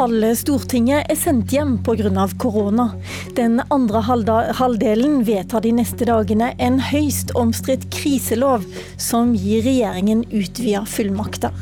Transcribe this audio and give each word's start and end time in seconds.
Halve 0.00 0.30
Stortinget 0.32 1.10
er 1.12 1.16
sendt 1.20 1.52
hjem 1.52 1.74
pga. 1.84 2.24
korona. 2.40 2.86
Den 3.36 3.60
andre 3.68 4.00
halvdelen 4.00 5.26
vedtar 5.26 5.60
de 5.60 5.74
neste 5.76 6.08
dagene 6.08 6.54
en 6.56 6.78
høyst 6.80 7.34
omstridt 7.36 7.84
kriselov 7.92 8.64
som 8.96 9.34
gir 9.36 9.60
regjeringen 9.60 10.24
utvida 10.32 10.86
fullmakter. 10.88 11.52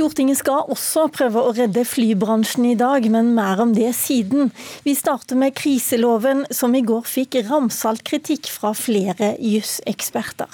Stortinget 0.00 0.38
skal 0.40 0.70
også 0.72 1.02
prøve 1.12 1.42
å 1.44 1.50
redde 1.52 1.82
flybransjen 1.84 2.70
i 2.70 2.76
dag, 2.80 3.04
men 3.12 3.34
mer 3.36 3.60
om 3.60 3.74
det 3.76 3.90
siden. 3.98 4.48
Vi 4.80 4.94
starter 4.96 5.36
med 5.36 5.52
kriseloven, 5.58 6.46
som 6.56 6.72
i 6.72 6.80
går 6.88 7.04
fikk 7.04 7.36
ramsalt 7.50 8.00
kritikk 8.08 8.48
fra 8.48 8.72
flere 8.72 9.34
juseksperter. 9.44 10.48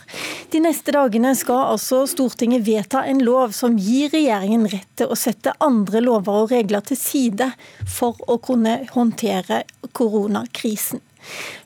De 0.51 0.65
neste 0.67 0.91
dagene 0.97 1.31
skal 1.39 1.77
altså 1.77 2.03
Stortinget 2.11 2.67
vedta 2.67 3.05
en 3.07 3.23
lov 3.23 3.55
som 3.55 3.79
gir 3.79 4.11
regjeringen 4.17 4.67
rett 4.73 4.91
til 4.99 5.15
å 5.15 5.21
sette 5.21 5.55
andre 5.63 6.03
lover 6.03 6.43
og 6.43 6.51
regler 6.57 6.83
til 6.91 6.99
side 6.99 7.53
for 7.87 8.19
å 8.27 8.41
kunne 8.43 8.81
håndtere 8.97 9.63
koronakrisen. 9.95 11.06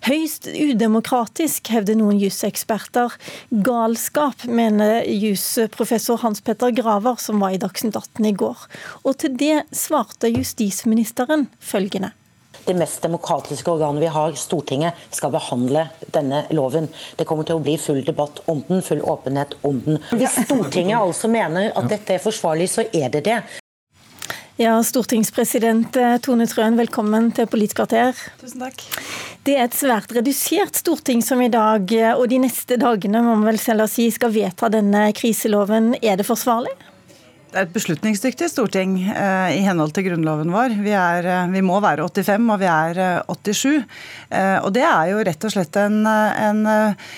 Høyst 0.06 0.48
udemokratisk, 0.50 1.72
hevder 1.74 1.98
noen 2.00 2.20
juseksperter. 2.20 3.16
Galskap, 3.50 4.46
mener 4.48 5.04
jusprofessor 5.06 6.22
Hans 6.24 6.44
Petter 6.44 6.72
Graver, 6.76 7.20
som 7.22 7.42
var 7.42 7.56
i 7.56 7.60
Dagsnytt 7.60 7.98
18 7.98 8.30
i 8.30 8.36
går. 8.44 8.64
Og 9.04 9.20
til 9.20 9.36
det 9.40 9.66
svarte 9.76 10.32
justisministeren 10.32 11.48
følgende 11.60 12.14
det 12.66 12.76
mest 12.78 13.02
demokratiske 13.02 13.70
organet 13.72 14.04
vi 14.04 14.10
har, 14.12 14.34
Stortinget, 14.38 14.98
skal 15.10 15.32
behandle 15.34 15.86
denne 16.14 16.44
loven. 16.54 16.88
Det 17.16 17.26
kommer 17.28 17.46
til 17.48 17.58
å 17.58 17.64
bli 17.64 17.76
full 17.80 18.02
debatt 18.06 18.42
om 18.50 18.62
den, 18.68 18.84
full 18.84 19.02
åpenhet 19.02 19.56
om 19.66 19.80
den. 19.86 19.98
Hvis 20.12 20.38
Stortinget 20.44 21.00
altså 21.00 21.30
mener 21.32 21.72
at 21.74 21.90
dette 21.90 22.16
er 22.16 22.22
forsvarlig, 22.22 22.70
så 22.70 22.86
er 22.92 23.10
det 23.16 23.24
det. 23.26 23.40
Ja, 24.60 24.82
Stortingspresident 24.84 25.96
eh, 25.96 26.18
Tone 26.20 26.44
Trøen, 26.44 26.74
velkommen 26.76 27.30
til 27.32 27.46
Politisk 27.48 27.78
kvarter. 27.78 28.18
Tusen 28.42 28.60
takk. 28.60 28.82
Det 29.46 29.54
er 29.54 29.62
et 29.64 29.76
svært 29.78 30.12
redusert 30.12 30.76
storting 30.76 31.22
som 31.24 31.40
i 31.40 31.48
dag, 31.48 31.88
eh, 31.96 32.12
og 32.12 32.26
de 32.28 32.42
neste 32.42 32.76
dagene 32.76 33.22
må 33.24 33.38
man 33.38 33.48
vel 33.48 33.60
selv 33.62 33.86
si, 33.88 34.10
skal 34.12 34.34
vedta 34.34 34.68
denne 34.68 35.06
kriseloven. 35.16 35.94
Er 36.04 36.20
det 36.20 36.28
forsvarlig? 36.28 36.74
Det 37.50 37.58
er 37.58 37.66
et 37.66 37.72
beslutningsdyktig 37.74 38.46
storting 38.46 38.92
eh, 39.10 39.56
i 39.56 39.62
henhold 39.66 39.90
til 39.96 40.04
grunnloven 40.06 40.52
vår. 40.54 40.76
Vi, 40.84 40.92
er, 40.94 41.26
eh, 41.26 41.48
vi, 41.50 41.62
må 41.66 41.80
være 41.82 42.04
85, 42.06 42.44
og 42.46 42.60
vi 42.62 42.68
er 42.70 43.00
eh, 43.02 43.32
87. 43.50 43.80
Eh, 44.30 44.58
og 44.62 44.70
det 44.76 44.84
er 44.86 45.08
jo 45.10 45.24
rett 45.26 45.46
og 45.48 45.50
slett 45.50 45.78
en, 45.82 46.04
en, 46.06 46.60
eh, 46.70 47.08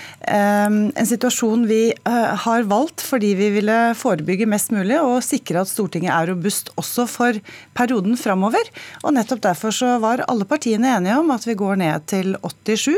en 0.97 1.09
situasjon 1.11 1.67
vi 1.69 1.83
eh, 1.93 2.33
har 2.47 2.65
valgt 2.71 3.05
fordi 3.05 3.35
vi 3.37 3.51
ville 3.59 3.77
forebygge 3.99 4.49
mest 4.49 4.73
mulig 4.73 4.97
og 5.03 5.19
sikre 5.27 5.61
at 5.61 5.69
Stortinget 5.69 6.15
er 6.15 6.31
robust 6.33 6.73
også 6.81 7.05
for 7.13 7.37
perioden 7.77 8.17
framover. 8.17 8.73
Og 9.03 9.13
nettopp 9.19 9.45
derfor 9.45 9.77
så 9.77 9.99
var 10.01 10.25
alle 10.25 10.49
partiene 10.49 10.95
enige 10.97 11.19
om 11.21 11.29
at 11.37 11.45
vi 11.45 11.59
går 11.61 11.77
ned 11.83 12.09
til 12.09 12.39
87. 12.41 12.97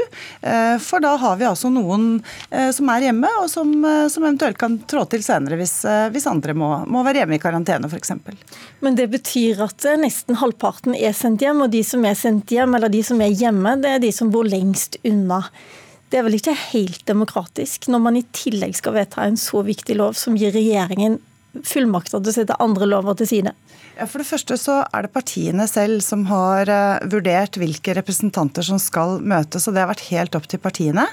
For 0.84 1.02
da 1.02 1.16
har 1.18 1.40
vi 1.40 1.48
altså 1.48 1.70
noen 1.72 2.20
som 2.74 2.88
er 2.92 3.08
hjemme, 3.08 3.28
og 3.40 3.48
som, 3.50 3.72
som 4.12 4.24
eventuelt 4.26 4.58
kan 4.60 4.76
trå 4.90 5.02
til 5.10 5.24
senere 5.24 5.58
hvis, 5.58 5.80
hvis 6.14 6.28
andre 6.30 6.54
må, 6.56 6.70
må 6.86 7.02
være 7.02 7.23
hjemme 7.23 7.23
hjemme 7.24 7.38
i 7.38 7.42
karantene 7.42 7.90
f.eks. 7.90 8.12
Men 8.84 8.98
det 9.00 9.08
betyr 9.12 9.64
at 9.66 9.84
eh, 9.88 9.98
nesten 10.00 10.38
halvparten 10.40 10.94
er 10.94 11.16
sendt 11.16 11.42
hjem, 11.44 11.64
og 11.66 11.72
de 11.74 11.82
som 11.86 12.04
er 12.06 12.18
sendt 12.18 12.52
hjem, 12.54 12.76
eller 12.76 12.92
de 12.92 13.02
som 13.06 13.20
er 13.24 13.34
hjemme, 13.34 13.76
det 13.82 13.96
er 13.96 14.04
de 14.04 14.12
som 14.14 14.30
bor 14.34 14.46
lengst 14.46 15.00
unna. 15.02 15.42
Det 16.12 16.20
er 16.20 16.26
vel 16.28 16.36
ikke 16.38 16.54
helt 16.70 17.02
demokratisk 17.08 17.88
når 17.90 18.02
man 18.04 18.18
i 18.20 18.26
tillegg 18.36 18.76
skal 18.78 18.94
vedta 18.94 19.24
en 19.24 19.40
så 19.40 19.64
viktig 19.66 19.96
lov 19.98 20.14
som 20.18 20.36
gir 20.38 20.54
regjeringen 20.54 21.18
fullmakter 21.62 22.20
til 22.20 22.32
å 22.32 22.36
sette 22.36 22.58
andre 22.62 22.88
lover 22.90 23.16
til 23.18 23.30
side? 23.30 23.54
Ja, 23.94 24.08
For 24.10 24.18
det 24.18 24.26
første 24.26 24.56
så 24.58 24.80
er 24.90 25.06
det 25.06 25.12
partiene 25.14 25.66
selv 25.70 26.00
som 26.02 26.24
har 26.26 26.66
uh, 26.66 27.04
vurdert 27.10 27.54
hvilke 27.60 27.94
representanter 27.94 28.66
som 28.66 28.80
skal 28.82 29.20
møtes, 29.22 29.68
og 29.68 29.76
det 29.76 29.84
har 29.84 29.90
vært 29.92 30.08
helt 30.08 30.34
opp 30.34 30.48
til 30.50 30.58
partiene. 30.62 31.04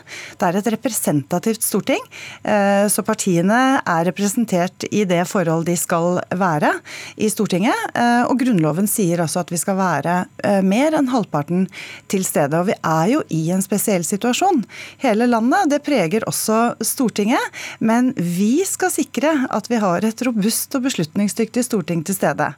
Det 0.41 0.47
er 0.47 0.57
et 0.57 0.69
representativt 0.73 1.61
storting, 1.65 2.01
uh, 2.47 2.89
så 2.89 3.05
partiene 3.05 3.59
er 3.85 4.07
representert 4.09 4.87
i 4.89 5.03
det 5.05 5.21
forhold 5.29 5.67
de 5.69 5.77
skal 5.77 6.21
være 6.33 6.73
i 7.21 7.29
Stortinget. 7.29 7.77
Uh, 7.93 8.25
og 8.31 8.39
Grunnloven 8.41 8.89
sier 8.89 9.21
altså 9.21 9.43
at 9.43 9.53
vi 9.53 9.59
skal 9.61 9.77
være 9.77 10.15
mer 10.65 10.95
enn 10.97 11.09
halvparten 11.11 11.67
til 12.11 12.23
stede. 12.25 12.57
Og 12.57 12.69
vi 12.69 12.75
er 12.75 13.11
jo 13.11 13.21
i 13.33 13.41
en 13.53 13.61
spesiell 13.63 14.03
situasjon. 14.05 14.63
Hele 15.03 15.27
landet, 15.29 15.69
det 15.71 15.81
preger 15.85 16.25
også 16.29 16.59
Stortinget. 16.85 17.61
Men 17.79 18.11
vi 18.17 18.65
skal 18.67 18.93
sikre 18.93 19.33
at 19.53 19.69
vi 19.71 19.79
har 19.81 20.05
et 20.07 20.23
robust 20.31 20.75
og 20.77 20.85
beslutningsdyktig 20.87 21.63
storting 21.65 22.03
til 22.07 22.15
stede. 22.17 22.51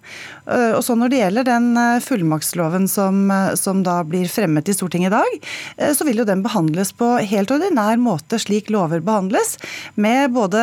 Eh, 0.48 0.72
og 0.78 0.84
så 0.86 0.96
Når 0.96 1.10
det 1.10 1.22
gjelder 1.22 1.48
den 1.48 1.78
eh, 1.78 2.02
fullmaktsloven 2.04 2.88
som, 2.88 3.30
eh, 3.32 3.56
som, 3.60 3.84
da 3.84 4.02
blir 4.08 4.30
fremmet 4.30 4.70
i 4.70 4.76
Stortinget 4.76 5.12
i 5.12 5.16
dag, 5.16 5.94
så 5.96 6.06
vil 6.06 6.22
jo 6.22 6.28
den 6.28 6.44
behandles 6.44 6.94
på 6.96 7.08
helt 7.20 7.52
ordinær 7.52 7.98
måte, 8.00 8.40
slik 8.40 8.70
lover 8.74 9.02
behandles. 9.04 9.58
Med 9.96 10.32
både 10.32 10.60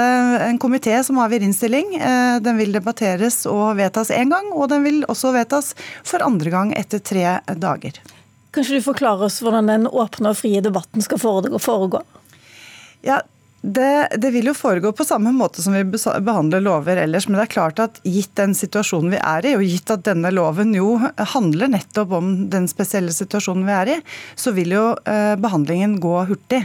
en 0.46 0.58
komité 0.58 1.02
som 1.04 1.18
avgir 1.22 1.42
innstilling, 1.44 1.96
den 2.44 2.58
vil 2.58 2.72
debatteres 2.72 3.42
og 3.50 3.76
vedtas 3.78 4.12
én 4.14 4.30
gang, 4.32 4.52
og 4.52 4.70
den 4.72 4.84
vil 4.86 5.02
også 5.10 5.34
vedtas 5.34 5.74
for 6.06 6.22
andre 6.24 6.52
gang 6.52 6.72
etter 6.78 7.02
tre 7.02 7.40
dager. 7.60 7.98
Kanskje 8.54 8.78
du 8.78 8.86
forklarer 8.86 9.28
oss 9.28 9.40
hvordan 9.42 9.70
den 9.70 9.86
åpne 9.90 10.32
og 10.32 10.40
frie 10.40 10.62
debatten 10.64 11.04
skal 11.04 11.20
foregå? 11.20 12.02
Ja, 13.06 13.20
det, 13.62 14.08
det, 14.16 14.30
vil 14.30 14.46
jo 14.48 14.54
foregå 14.56 14.92
på 14.96 15.04
samme 15.04 15.34
måte 15.36 15.60
som 15.60 15.74
vi 15.76 15.84
behandler 15.84 16.62
lover 16.64 16.96
ellers. 17.02 17.26
Men 17.28 17.36
det 17.36 17.44
er 17.44 17.52
klart 17.52 17.82
at 17.82 17.98
gitt 18.08 18.32
den 18.40 18.54
situasjonen 18.56 19.12
vi 19.12 19.18
er 19.20 19.48
i, 19.50 19.52
og 19.58 19.64
gitt 19.66 19.92
at 19.92 20.06
denne 20.06 20.32
loven 20.32 20.72
jo 20.72 20.94
handler 21.34 21.68
nettopp 21.74 22.14
om 22.16 22.30
den 22.52 22.70
spesielle 22.72 23.12
situasjonen 23.12 23.66
vi 23.68 23.74
er 23.76 23.90
i, 23.92 23.96
så 24.32 24.54
vil 24.56 24.72
jo 24.72 24.84
eh, 25.04 25.34
behandlingen 25.40 25.98
gå 26.00 26.14
hurtig. 26.30 26.62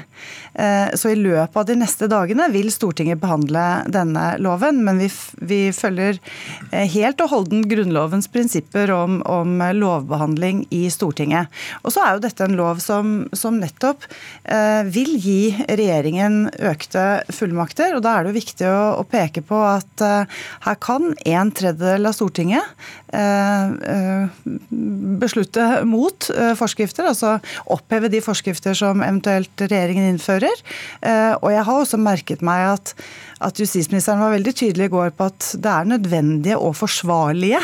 Eh, 0.53 0.95
så 0.95 1.11
i 1.11 1.17
løpet 1.19 1.59
av 1.59 1.67
de 1.67 1.75
neste 1.81 2.07
dagene 2.11 2.47
vil 2.53 2.71
Stortinget 2.71 3.19
behandle 3.19 3.65
denne 3.91 4.29
loven. 4.39 4.79
Men 4.87 5.03
vi, 5.03 5.11
vi 5.43 5.59
følger 5.75 6.21
eh, 6.71 6.87
helt 6.95 7.19
og 7.25 7.33
holden 7.33 7.67
Grunnlovens 7.67 8.31
prinsipper 8.31 8.93
om, 8.95 9.19
om, 9.27 9.59
lovbehandling 9.75 10.63
i 10.71 10.85
Stortinget. 10.93 11.51
Og 11.83 11.91
så 11.91 12.05
er 12.05 12.15
jo 12.15 12.23
dette 12.23 12.47
en 12.47 12.55
lov 12.55 12.79
som, 12.83 13.25
som 13.35 13.59
nettopp 13.59 14.07
eh, 14.47 14.87
vil 14.87 15.17
gi 15.19 15.39
regjeringen 15.67 16.45
økte 16.55 16.84
økte 16.85 17.33
fullmakter. 17.33 17.95
og 17.95 18.03
Da 18.05 18.15
er 18.15 18.23
det 18.23 18.33
jo 18.33 18.39
viktig 18.39 18.67
å, 18.69 19.01
å 19.01 19.03
peke 19.09 19.41
på 19.45 19.57
at 19.57 20.05
uh, 20.05 20.25
her 20.65 20.79
kan 20.83 21.13
en 21.25 21.51
tredjedel 21.51 22.05
av 22.05 22.15
Stortinget 22.15 22.63
uh, 23.15 24.29
beslutte 25.19 25.83
mot 25.87 26.29
forskrifter, 26.59 27.07
altså 27.09 27.37
oppheve 27.71 28.09
de 28.11 28.21
forskrifter 28.23 28.75
som 28.77 29.01
eventuelt 29.03 29.61
regjeringen 29.61 30.09
innfører. 30.13 30.63
og 31.41 31.47
jeg 31.51 31.63
har 31.67 31.79
også 31.79 31.99
merket 32.01 32.43
meg 32.45 32.65
at 32.73 32.93
at 33.43 33.59
justisministeren 33.59 34.21
var 34.23 34.31
veldig 34.31 34.53
tydelig 34.55 34.87
i 34.87 34.93
går 34.93 35.11
på 35.17 35.27
at 35.27 35.49
det 35.59 35.71
er 35.71 35.89
nødvendige 35.89 36.57
og 36.57 36.75
forsvarlige 36.79 37.59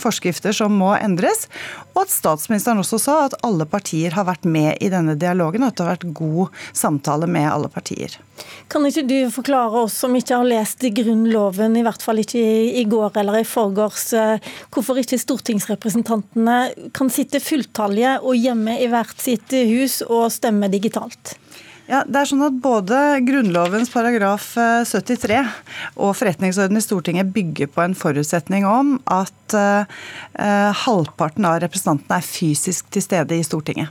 forskrifter 0.00 0.56
som 0.56 0.72
må 0.80 0.94
endres. 0.96 1.46
Og 1.94 2.04
at 2.04 2.14
statsministeren 2.14 2.80
også 2.82 3.00
sa 3.02 3.18
at 3.26 3.38
alle 3.46 3.66
partier 3.68 4.16
har 4.16 4.28
vært 4.28 4.48
med 4.48 4.80
i 4.80 4.90
denne 4.92 5.16
dialogen, 5.20 5.64
og 5.64 5.72
at 5.72 5.78
det 5.78 5.86
har 5.86 5.94
vært 5.96 6.10
god 6.16 6.60
samtale 6.72 7.28
med 7.30 7.50
alle 7.50 7.70
partier. 7.72 8.19
Kan 8.70 8.86
ikke 8.86 9.02
du 9.08 9.16
forklare 9.34 9.82
oss 9.84 9.96
som 10.02 10.14
ikke 10.14 10.38
har 10.38 10.46
lest 10.46 10.84
Grunnloven, 10.94 11.74
i 11.76 11.82
hvert 11.86 12.02
fall 12.04 12.22
ikke 12.22 12.40
i 12.80 12.84
går 12.88 13.18
eller 13.20 13.40
i 13.40 13.48
forgårs, 13.48 14.04
eh, 14.14 14.50
hvorfor 14.70 15.00
ikke 15.02 15.18
stortingsrepresentantene 15.18 16.90
kan 16.96 17.10
sitte 17.12 17.42
fulltallige 17.42 18.18
og 18.22 18.38
hjemme 18.38 18.78
i 18.78 18.88
hvert 18.90 19.18
sitt 19.20 19.52
hus 19.72 20.00
og 20.06 20.30
stemme 20.34 20.70
digitalt? 20.72 21.34
Ja, 21.90 22.04
det 22.06 22.20
er 22.20 22.28
sånn 22.30 22.44
at 22.46 22.58
Både 22.62 22.96
Grunnlovens 23.26 23.90
paragraf 23.90 24.52
73 24.86 25.34
eh, 25.34 25.54
og 25.98 26.14
forretningsordenen 26.14 26.78
i 26.78 26.84
Stortinget 26.84 27.32
bygger 27.34 27.70
på 27.74 27.82
en 27.82 27.96
forutsetning 27.98 28.66
om 28.68 28.94
at 29.10 29.56
uh, 29.56 30.04
halvparten 30.84 31.48
av 31.48 31.58
representantene 31.64 32.20
er 32.20 32.28
fysisk 32.28 32.92
til 32.94 33.02
stede 33.02 33.34
i 33.34 33.46
Stortinget. 33.46 33.90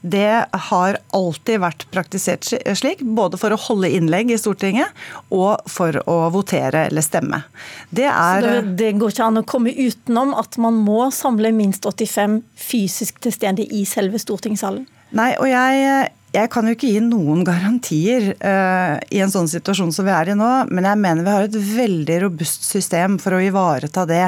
Det 0.00 0.46
har 0.68 0.98
alltid 1.16 1.62
vært 1.62 1.86
praktisert 1.94 2.48
slik, 2.78 3.02
både 3.02 3.40
for 3.40 3.54
å 3.54 3.60
holde 3.68 3.90
innlegg 3.94 4.32
i 4.34 4.38
Stortinget 4.40 4.94
og 5.34 5.64
for 5.70 6.00
å 6.08 6.18
votere 6.34 6.86
eller 6.88 7.04
stemme. 7.04 7.42
Det, 7.90 8.06
er, 8.08 8.42
Så 8.42 8.52
det, 8.52 8.76
det 8.80 8.92
går 9.00 9.14
ikke 9.14 9.30
an 9.30 9.42
å 9.42 9.46
komme 9.48 9.74
utenom 9.74 10.34
at 10.38 10.58
man 10.60 10.78
må 10.84 11.08
samle 11.14 11.52
minst 11.54 11.86
85 11.88 12.40
fysisk 12.58 13.20
til 13.24 13.34
stede 13.34 13.66
i 13.74 13.84
selve 13.88 14.20
stortingssalen? 14.22 14.86
Nei, 15.16 15.32
og 15.40 15.48
jeg 15.48 16.08
jeg 16.34 16.50
kan 16.52 16.66
jo 16.68 16.74
ikke 16.76 16.90
gi 16.90 17.00
noen 17.00 17.40
garantier 17.48 18.32
uh, 18.36 18.98
i 19.14 19.20
en 19.24 19.32
sånn 19.32 19.48
situasjon 19.50 19.92
som 19.94 20.06
vi 20.06 20.12
er 20.12 20.32
i 20.32 20.36
nå, 20.38 20.48
men 20.68 20.88
jeg 20.88 21.00
mener 21.00 21.24
vi 21.24 21.34
har 21.34 21.46
et 21.46 21.56
veldig 21.56 22.18
robust 22.26 22.66
system 22.68 23.16
for 23.22 23.36
å 23.36 23.42
ivareta 23.44 24.04
det. 24.08 24.24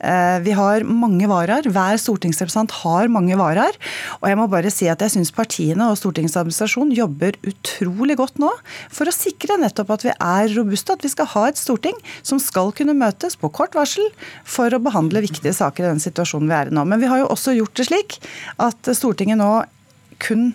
Uh, 0.00 0.38
vi 0.44 0.54
har 0.56 0.86
mange 0.88 1.28
varaer. 1.30 1.68
Hver 1.68 2.00
stortingsrepresentant 2.00 2.72
har 2.82 3.10
mange 3.12 3.36
varaer. 3.38 3.76
Og 4.20 4.30
jeg 4.30 4.38
må 4.40 4.48
bare 4.52 4.72
si 4.72 4.88
at 4.90 5.04
jeg 5.04 5.16
syns 5.16 5.32
partiene 5.34 5.90
og 5.90 5.98
Stortingets 6.00 6.38
administrasjon 6.40 6.94
jobber 6.96 7.36
utrolig 7.48 8.16
godt 8.18 8.40
nå 8.42 8.50
for 8.92 9.08
å 9.08 9.14
sikre 9.14 9.58
nettopp 9.60 9.92
at 9.94 10.06
vi 10.06 10.14
er 10.14 10.54
robuste, 10.56 10.96
at 10.96 11.04
vi 11.04 11.12
skal 11.12 11.28
ha 11.34 11.44
et 11.50 11.60
storting 11.60 11.98
som 12.24 12.40
skal 12.42 12.72
kunne 12.76 12.96
møtes 12.96 13.36
på 13.38 13.52
kort 13.54 13.76
varsel 13.78 14.08
for 14.48 14.72
å 14.72 14.80
behandle 14.82 15.24
viktige 15.24 15.54
saker 15.56 15.84
i 15.84 15.92
den 15.92 16.02
situasjonen 16.02 16.48
vi 16.50 16.58
er 16.58 16.72
i 16.72 16.74
nå. 16.74 16.86
Men 16.88 17.02
vi 17.02 17.10
har 17.12 17.22
jo 17.22 17.30
også 17.34 17.54
gjort 17.58 17.76
det 17.78 17.88
slik 17.90 18.18
at 18.62 18.92
Stortinget 18.96 19.40
nå 19.40 19.52
kun 20.22 20.52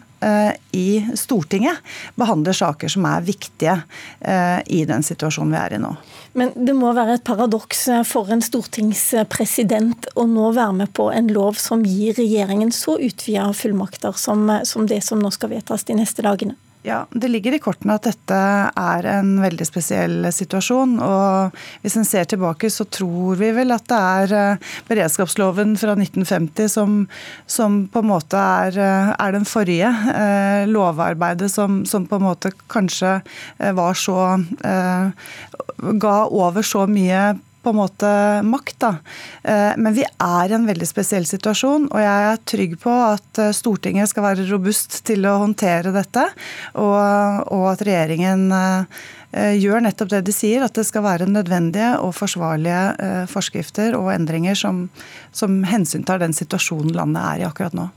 i 0.71 1.03
Stortinget 1.15 1.77
behandler 2.15 2.55
saker 2.57 2.89
som 2.89 3.05
er 3.05 3.25
viktige 3.25 3.75
eh, 4.19 4.59
i 4.65 4.83
den 4.89 5.05
situasjonen 5.05 5.53
vi 5.53 5.59
er 5.59 5.75
i 5.77 5.81
nå. 5.81 5.93
Men 6.37 6.53
det 6.55 6.75
må 6.77 6.91
være 6.97 7.17
et 7.17 7.25
paradoks 7.27 7.87
eh, 7.93 8.03
for 8.07 8.29
en 8.33 8.43
stortingspresident 8.43 10.09
å 10.17 10.27
nå 10.29 10.51
være 10.57 10.77
med 10.83 10.93
på 10.97 11.09
en 11.13 11.31
lov 11.33 11.59
som 11.61 11.85
gir 11.85 12.17
regjeringen 12.17 12.73
så 12.75 12.97
utvida 13.01 13.49
fullmakter 13.57 14.17
som, 14.17 14.49
som 14.67 14.89
det 14.89 15.03
som 15.05 15.21
nå 15.21 15.33
skal 15.33 15.53
vedtas 15.55 15.87
de 15.87 15.97
neste 15.97 16.25
dagene? 16.25 16.57
Ja, 16.87 17.05
Det 17.11 17.27
ligger 17.27 17.51
i 17.51 17.59
kortene 17.59 17.97
at 17.97 18.05
dette 18.07 18.35
er 18.71 19.07
en 19.11 19.33
veldig 19.43 19.65
spesiell 19.67 20.29
situasjon. 20.31 20.93
og 21.03 21.57
Hvis 21.83 21.97
en 21.99 22.07
ser 22.07 22.29
tilbake, 22.31 22.69
så 22.71 22.85
tror 22.87 23.35
vi 23.35 23.49
vel 23.51 23.75
at 23.75 23.83
det 23.91 23.97
er 23.99 24.35
eh, 24.37 24.69
beredskapsloven 24.87 25.75
fra 25.75 25.97
1950 25.97 26.71
som, 26.71 27.01
som 27.43 27.81
på 27.91 27.99
en 27.99 28.07
måte 28.07 28.39
er, 28.39 28.79
eh, 28.79 29.11
er 29.19 29.35
den 29.35 29.43
forrige 29.43 29.89
eh, 30.13 30.63
lovarbeidet 30.71 31.51
som, 31.51 31.81
som, 31.83 32.07
på 32.07 32.21
en 32.21 32.27
måte 32.29 32.53
kanskje 32.71 33.17
eh, 33.59 33.73
var 33.75 33.97
så 33.99 34.21
eh, 34.63 35.11
Ga 35.77 36.15
over 36.33 36.65
så 36.65 36.87
mye 36.89 37.35
på 37.67 37.73
en 37.73 37.81
måte 37.81 38.09
makt. 38.47 38.79
Da. 38.79 38.89
Eh, 39.43 39.73
men 39.77 39.95
vi 39.95 40.05
er 40.07 40.51
i 40.51 40.55
en 40.55 40.67
veldig 40.67 40.87
spesiell 40.87 41.27
situasjon, 41.27 41.89
og 41.91 41.99
jeg 41.99 42.29
er 42.29 42.41
trygg 42.47 42.77
på 42.79 42.93
at 42.93 43.41
eh, 43.43 43.51
Stortinget 43.55 44.11
skal 44.13 44.23
være 44.29 44.47
robust 44.47 45.01
til 45.07 45.27
å 45.27 45.37
håndtere 45.43 45.91
dette, 45.95 46.23
og, 46.79 46.95
og 47.51 47.65
at 47.73 47.83
regjeringen 47.83 48.47
eh, 48.55 49.03
gjør 49.59 49.83
nettopp 49.83 50.13
det 50.15 50.23
de 50.29 50.35
sier, 50.35 50.63
at 50.63 50.79
det 50.79 50.87
skal 50.87 51.03
være 51.03 51.27
nødvendige 51.27 51.97
og 51.99 52.15
forsvarlige 52.15 53.27
forskrifter 53.27 53.97
og 53.99 54.07
endringer 54.13 54.55
som, 54.55 54.85
som 55.35 55.59
hensyntar 55.67 56.23
den 56.23 56.33
situasjonen 56.33 56.95
landet 56.95 57.25
er 57.25 57.43
i 57.43 57.47
akkurat 57.49 57.75
nå. 57.75 57.89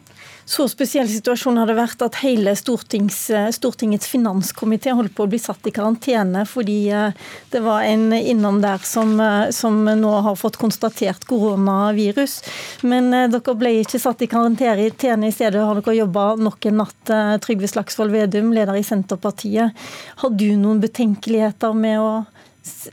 Så 0.50 0.64
spesiell 0.66 1.06
situasjon 1.06 1.60
har 1.60 1.68
det 1.70 1.76
vært 1.78 2.00
at 2.02 2.16
hele 2.24 2.56
Stortings, 2.58 3.18
Stortingets 3.54 4.08
finanskomité 4.10 4.90
holdt 4.98 5.14
på 5.14 5.22
å 5.22 5.30
bli 5.30 5.38
satt 5.38 5.68
i 5.70 5.72
karantene 5.74 6.42
fordi 6.48 6.78
eh, 6.90 7.14
det 7.52 7.62
var 7.62 7.86
en 7.86 8.08
innom 8.16 8.58
der 8.58 8.82
som, 8.82 9.12
eh, 9.22 9.52
som 9.54 9.78
nå 9.86 10.16
har 10.26 10.40
fått 10.40 10.58
konstatert 10.58 11.28
koronavirus. 11.30 12.40
Men 12.82 13.14
eh, 13.14 13.28
dere 13.30 13.56
ble 13.62 13.76
ikke 13.84 14.02
satt 14.02 14.26
i 14.26 14.30
karantene, 14.34 14.90
i 15.30 15.38
stedet 15.38 15.62
har 15.62 15.78
dere 15.78 15.98
jobba 16.00 16.26
nok 16.42 16.66
en 16.66 16.80
natt. 16.82 17.14
Trygve 17.46 17.70
Slagsvold 17.70 18.10
Vedum, 18.10 18.50
leder 18.56 18.74
i 18.74 18.82
Senterpartiet. 18.82 19.78
Har 20.24 20.34
du 20.34 20.48
noen 20.58 20.82
betenkeligheter 20.82 21.78
med 21.78 22.02
å, 22.02 22.12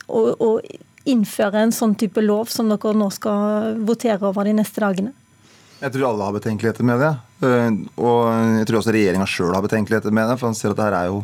å, 0.06 0.28
å 0.38 0.52
innføre 1.10 1.66
en 1.66 1.74
sånn 1.74 1.98
type 1.98 2.22
lov 2.22 2.54
som 2.54 2.70
dere 2.70 2.94
nå 2.94 3.10
skal 3.18 3.80
votere 3.82 4.30
over 4.30 4.46
de 4.46 4.60
neste 4.62 4.86
dagene? 4.86 5.18
Jeg 5.78 5.94
tror 5.94 6.08
alle 6.10 6.26
har 6.26 6.34
betenkeligheter 6.34 6.86
med 6.88 7.02
det. 7.04 7.14
Eh, 7.46 7.70
og 8.02 8.22
jeg 8.60 8.68
tror 8.70 8.80
også 8.80 8.94
regjeringa 8.96 9.28
sjøl 9.30 9.54
har 9.54 9.66
betenkeligheter 9.66 10.14
med 10.16 10.32
det. 10.32 10.40
For 10.40 10.50
han 10.50 10.58
ser 10.58 10.74
at 10.74 10.80
det 10.80 10.88
her 10.88 10.98
er 10.98 11.12
jo 11.12 11.24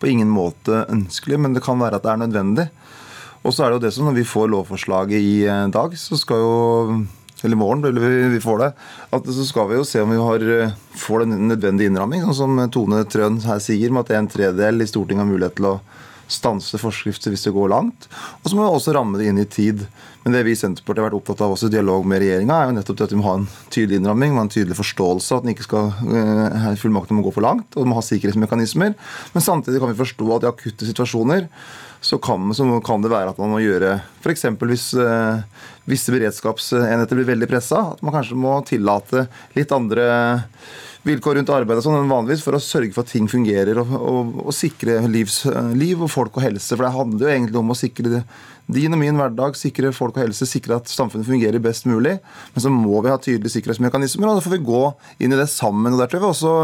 på 0.00 0.10
ingen 0.10 0.28
måte 0.28 0.84
ønskelig, 0.92 1.38
men 1.40 1.56
det 1.56 1.64
kan 1.64 1.80
være 1.80 2.00
at 2.00 2.04
det 2.04 2.12
er 2.12 2.22
nødvendig. 2.26 2.68
Og 3.44 3.52
så 3.52 3.64
er 3.64 3.72
det 3.72 3.78
jo 3.78 3.84
det 3.86 3.92
som 3.96 4.08
når 4.08 4.18
vi 4.18 4.28
får 4.28 4.50
lovforslaget 4.52 5.20
i 5.20 5.36
eh, 5.48 5.66
dag, 5.72 5.96
så 6.00 6.20
skal 6.20 6.44
jo 6.44 6.56
eller 7.44 7.58
i 7.58 7.60
morgen, 7.60 7.84
eller 7.84 8.30
vi 8.32 8.40
får 8.40 8.60
det, 8.62 8.70
at 9.12 9.26
så 9.36 9.44
skal 9.44 9.66
vi 9.68 9.76
jo 9.76 9.84
se 9.84 10.00
om 10.00 10.12
vi 10.14 10.16
har, 10.16 10.44
eh, 10.48 10.70
får 10.96 11.24
den 11.24 11.48
nødvendige 11.50 11.90
innramming. 11.92 12.22
Sånn 12.24 12.38
som 12.38 12.62
Tone 12.72 13.02
Trøen 13.04 13.36
her 13.44 13.60
sier, 13.60 13.92
med 13.92 14.06
at 14.06 14.16
en 14.16 14.30
tredjedel 14.32 14.80
i 14.80 14.88
Stortinget 14.88 15.26
har 15.26 15.28
mulighet 15.28 15.58
til 15.58 15.68
å 15.68 15.80
stanse 16.30 16.78
forskrifter 16.80 17.32
hvis 17.32 17.46
det 17.46 17.54
går 17.54 17.70
langt. 17.72 18.08
Og 18.42 18.50
så 18.50 18.56
må 18.56 18.64
vi 18.64 18.72
også 18.72 18.94
ramme 18.96 19.20
det 19.20 19.30
inn 19.30 19.40
i 19.42 19.48
tid. 19.48 19.84
Men 20.24 20.32
det 20.32 20.44
vi 20.46 20.54
i 20.54 20.58
Senterpartiet 20.58 21.02
har 21.02 21.10
vært 21.10 21.18
opptatt 21.18 21.42
av 21.44 21.52
også 21.52 21.68
i 21.68 21.74
dialog 21.74 22.06
med 22.08 22.22
regjeringa, 22.22 22.56
er 22.56 22.70
jo 22.70 22.76
nettopp 22.78 23.02
at 23.04 23.12
vi 23.12 23.18
må 23.20 23.26
ha 23.26 23.34
en 23.36 23.48
tydelig 23.68 23.98
innramming, 24.00 24.38
en 24.40 24.52
tydelig 24.52 24.78
forståelse 24.78 25.36
at 25.36 25.44
den 25.44 25.52
ikke 25.52 25.66
skal 25.66 25.90
uh, 25.92 26.70
fullmakten 26.80 27.18
må 27.18 27.26
gå 27.26 27.34
for 27.34 27.44
langt, 27.44 27.76
og 27.76 27.90
må 27.90 27.98
ha 27.98 28.04
sikkerhetsmekanismer. 28.04 28.94
Men 29.34 29.44
samtidig 29.44 29.82
kan 29.82 29.92
vi 29.92 30.00
forstå 30.00 30.30
at 30.38 30.46
i 30.46 30.48
akutte 30.48 30.88
situasjoner 30.88 31.50
så 32.04 32.16
kan, 32.20 32.48
så 32.56 32.66
kan, 32.84 33.04
det 33.04 33.12
være 33.12 33.32
at 33.32 33.38
man 33.40 33.52
må 33.52 33.60
gjøre 33.64 33.98
F.eks. 34.22 34.46
hvis 34.64 34.90
uh, 34.96 35.44
visse 35.88 36.12
beredskapsenheter 36.12 37.20
blir 37.20 37.28
veldig 37.34 37.48
pressa, 37.52 37.82
at 37.92 38.00
man 38.04 38.16
kanskje 38.16 38.40
må 38.40 38.56
tillate 38.68 39.26
litt 39.56 39.72
andre 39.76 40.08
vilkår 41.04 41.38
rundt 41.38 41.52
arbeidet 41.52 41.84
sånn 41.84 41.98
enn 41.98 42.10
vanligvis 42.10 42.42
for 42.44 42.56
å 42.56 42.62
sørge 42.62 42.94
for 42.94 43.04
at 43.04 43.12
ting 43.12 43.26
fungerer 43.28 43.78
og, 43.82 43.92
og, 43.98 44.34
og 44.46 44.56
sikre 44.56 45.02
livs, 45.10 45.42
liv 45.76 46.00
og 46.00 46.10
folk 46.12 46.38
og 46.38 46.46
helse. 46.46 46.72
For 46.72 46.86
det 46.86 46.94
handler 46.94 47.26
jo 47.26 47.32
egentlig 47.34 47.60
om 47.60 47.74
å 47.74 47.78
sikre 47.78 48.22
din 48.72 48.96
og 48.96 49.00
min 49.00 49.20
hverdag, 49.20 49.58
sikre 49.60 49.92
folk 49.92 50.16
og 50.16 50.24
helse, 50.24 50.48
sikre 50.48 50.78
at 50.80 50.88
samfunnet 50.88 51.28
fungerer 51.28 51.60
best 51.62 51.88
mulig. 51.88 52.16
Men 52.54 52.64
så 52.64 52.72
må 52.72 53.02
vi 53.04 53.12
ha 53.12 53.18
tydelige 53.20 53.52
sikkerhetsmekanismer, 53.58 54.30
og 54.30 54.40
da 54.40 54.46
får 54.46 54.56
vi 54.56 54.62
gå 54.64 54.84
inn 55.20 55.36
i 55.36 55.40
det 55.40 55.50
sammen. 55.52 55.92
og 55.92 56.00
Der 56.00 56.12
tror 56.12 56.24
vi 56.24 56.30
også 56.32 56.54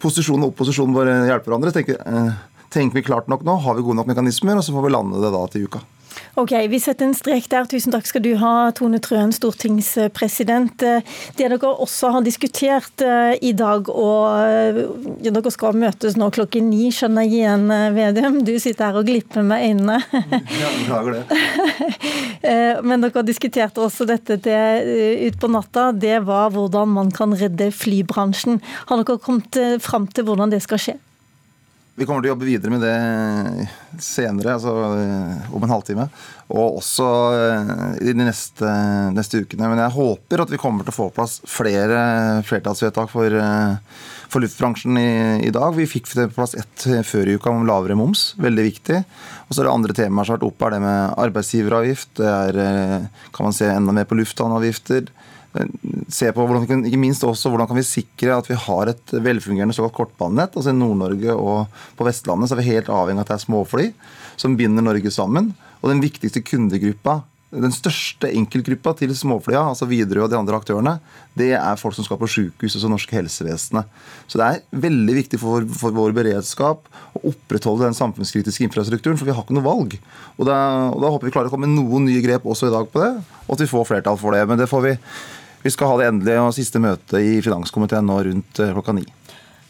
posisjonen 0.00 0.46
og 0.46 0.54
opposisjonen 0.54 0.96
vår 0.96 1.12
hjelper 1.28 1.52
hverandre. 1.52 1.74
Tenker, 1.76 2.00
eh, 2.00 2.32
tenker 2.72 3.00
vi 3.00 3.06
klart 3.10 3.28
nok 3.28 3.44
nå? 3.44 3.60
Har 3.60 3.76
vi 3.76 3.84
gode 3.84 4.00
nok 4.00 4.08
mekanismer? 4.08 4.56
Og 4.56 4.64
så 4.64 4.72
får 4.72 4.88
vi 4.88 4.96
lande 4.96 5.20
det 5.20 5.34
da 5.34 5.44
til 5.52 5.68
uka. 5.68 5.84
Ok, 6.38 6.52
Vi 6.70 6.78
setter 6.78 7.08
en 7.08 7.16
strek 7.18 7.48
der. 7.50 7.64
Tusen 7.66 7.90
takk 7.90 8.06
skal 8.06 8.22
du 8.22 8.30
ha, 8.38 8.70
Tone 8.78 9.00
Trøen, 9.02 9.32
stortingspresident. 9.34 10.76
Det 10.78 11.00
dere 11.34 11.58
også 11.58 12.12
har 12.14 12.22
diskutert 12.22 13.02
eh, 13.02 13.32
i 13.42 13.50
dag, 13.58 13.90
og 13.90 14.36
eh, 14.46 14.78
dere 15.26 15.50
skal 15.50 15.74
møtes 15.74 16.14
nå 16.14 16.28
klokken 16.36 16.68
ni, 16.70 16.92
skjønner 16.94 17.26
jeg 17.26 17.40
igjen, 17.40 17.64
eh, 17.74 17.88
Vedum. 17.96 18.38
Du 18.46 18.52
sitter 18.62 18.86
her 18.86 19.00
og 19.00 19.10
glipper 19.10 19.42
med 19.42 19.66
øynene. 19.66 19.98
Ja, 20.62 20.70
beklager 20.76 21.18
det. 21.18 21.24
Men 22.86 23.02
dere 23.02 23.26
diskuterte 23.26 23.82
også 23.82 24.06
dette 24.06 24.38
til 24.44 25.26
utpå 25.26 25.50
natta. 25.50 25.90
Det 25.90 26.20
var 26.28 26.54
hvordan 26.54 26.94
man 27.00 27.10
kan 27.10 27.34
redde 27.34 27.72
flybransjen. 27.74 28.62
Har 28.86 29.02
dere 29.02 29.18
kommet 29.18 29.58
fram 29.82 30.06
til 30.06 30.30
hvordan 30.30 30.54
det 30.54 30.62
skal 30.62 30.86
skje? 30.86 30.98
Vi 31.98 32.06
kommer 32.06 32.22
til 32.22 32.30
å 32.30 32.34
jobbe 32.36 32.46
videre 32.46 32.70
med 32.70 32.84
det 32.84 33.68
senere, 34.02 34.52
altså 34.54 34.70
eh, 34.94 35.48
om 35.50 35.64
en 35.66 35.72
halvtime. 35.72 36.04
Og 36.46 36.76
også 36.78 37.06
eh, 37.34 37.72
i 38.06 38.12
de 38.14 38.26
neste, 38.28 38.74
neste, 39.16 39.40
ukene. 39.42 39.66
Men 39.66 39.82
jeg 39.82 39.96
håper 39.96 40.44
at 40.44 40.52
vi 40.52 40.60
kommer 40.62 40.86
til 40.86 40.94
å 40.94 40.96
få 40.96 41.08
på 41.08 41.16
plass 41.16 41.40
flere 41.50 41.98
flertallsvedtak 42.46 43.10
for, 43.10 43.34
eh, 43.34 44.04
for 44.30 44.46
luftbransjen 44.46 45.00
i, 45.00 45.10
i, 45.48 45.50
dag. 45.54 45.74
Vi 45.74 45.88
fikk 45.90 46.06
på 46.12 46.28
plass 46.36 46.54
ett 46.60 46.86
før 47.08 47.32
i 47.32 47.34
uka 47.34 47.50
om 47.50 47.66
lavere 47.66 47.98
moms, 47.98 48.28
veldig 48.38 48.68
viktig. 48.68 49.02
Og 49.48 49.56
så 49.56 49.64
er 49.64 49.66
det 49.66 49.74
andre 49.74 49.98
temaer 49.98 50.28
som 50.28 50.36
har 50.36 50.38
vært 50.38 50.52
oppe, 50.52 50.68
er 50.68 50.76
det 50.76 50.84
med 50.86 51.18
arbeidsgiveravgift. 51.26 52.14
Det 52.22 52.30
er, 52.30 52.60
kan 53.34 53.50
man 53.50 53.58
se 53.58 53.72
enda 53.74 53.96
mer 53.96 54.06
på 54.06 54.20
lufthavnavgifter 54.20 55.10
se 56.12 56.30
på 56.34 56.44
hvordan 56.48 56.86
ikke 56.88 57.00
minst 57.00 57.24
også 57.26 57.52
hvordan 57.52 57.68
kan 57.70 57.78
vi 57.78 57.86
sikre 57.86 58.36
at 58.38 58.48
vi 58.50 58.58
har 58.58 58.92
et 58.92 59.14
velfungerende 59.14 59.76
såkalt 59.76 59.96
kortbanenett. 59.96 60.56
altså 60.56 60.72
I 60.72 60.78
Nord-Norge 60.78 61.34
og 61.34 61.80
på 61.98 62.06
Vestlandet 62.08 62.50
så 62.50 62.56
er 62.56 62.62
vi 62.62 62.70
helt 62.72 62.92
avhengig 62.92 63.22
av 63.22 63.26
at 63.26 63.32
det 63.32 63.38
er 63.38 63.46
småfly 63.46 63.88
som 64.38 64.56
binder 64.58 64.86
Norge 64.86 65.12
sammen. 65.14 65.52
Og 65.82 65.92
den 65.92 66.02
viktigste 66.02 66.42
kundegruppa, 66.42 67.20
den 67.48 67.72
største 67.72 68.28
enkeltgruppa 68.36 68.92
til 68.98 69.14
småflya, 69.16 69.62
altså 69.70 69.86
Widerøe 69.88 70.26
og 70.26 70.32
de 70.32 70.36
andre 70.36 70.58
aktørene, 70.58 70.98
det 71.38 71.54
er 71.56 71.80
folk 71.80 71.96
som 71.96 72.04
skal 72.04 72.18
på 72.20 72.28
sykehus, 72.28 72.74
altså 72.76 72.90
norske 72.92 73.14
helsevesenet. 73.16 73.88
Så 74.28 74.40
det 74.40 74.48
er 74.48 74.82
veldig 74.84 75.14
viktig 75.22 75.40
for, 75.40 75.64
for, 75.80 75.94
vår 75.96 76.12
beredskap 76.16 76.84
å 77.16 77.22
opprettholde 77.30 77.86
den 77.86 77.96
samfunnskritiske 77.96 78.66
infrastrukturen, 78.68 79.16
for 79.16 79.28
vi 79.28 79.36
har 79.36 79.46
ikke 79.46 79.56
noe 79.56 79.64
valg. 79.64 79.96
Og 80.36 80.44
da, 80.50 80.58
og 80.92 81.00
da 81.00 81.12
håper 81.14 81.30
vi 81.30 81.34
klarer 81.38 81.48
å 81.48 81.54
komme 81.54 81.70
med 81.70 81.78
noen 81.78 82.10
nye 82.10 82.22
grep 82.24 82.44
også 82.44 82.68
i 82.68 82.74
dag 82.74 82.90
på 82.92 83.00
det, 83.04 83.14
og 83.46 83.56
at 83.56 83.64
vi 83.64 83.72
får 83.72 83.90
flertall 83.94 84.20
for 84.20 84.36
det. 84.36 84.44
Men 84.50 84.60
det 84.60 84.68
får 84.68 84.84
vi 84.84 84.96
vi 85.62 85.72
skal 85.74 85.92
ha 85.92 86.00
det 86.00 86.08
endelige 86.12 86.42
og 86.42 86.56
siste 86.56 86.82
møtet 86.82 87.20
i 87.20 87.38
finanskomiteen 87.44 88.06
nå 88.08 88.18
rundt 88.28 88.60
eh, 88.62 88.74
klokka 88.76 88.94
ni. 88.96 89.06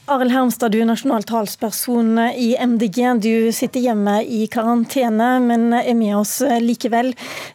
Arild 0.08 0.32
Hermstad, 0.32 0.72
du 0.72 0.78
er 0.80 0.86
nasjonal 0.88 1.26
talsperson 1.28 2.16
i 2.32 2.54
MDG. 2.56 3.00
Du 3.20 3.50
sitter 3.52 3.82
hjemme 3.84 4.22
i 4.24 4.46
karantene, 4.48 5.34
men 5.44 5.66
er 5.76 5.92
med 5.98 6.14
oss 6.16 6.38
likevel. 6.64 7.10